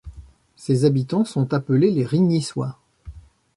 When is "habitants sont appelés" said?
0.85-1.91